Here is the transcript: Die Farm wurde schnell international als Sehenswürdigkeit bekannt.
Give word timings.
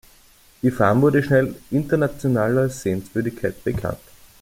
Die 0.63 0.71
Farm 0.71 1.03
wurde 1.03 1.21
schnell 1.21 1.53
international 1.69 2.57
als 2.57 2.81
Sehenswürdigkeit 2.81 3.63
bekannt. 3.63 3.99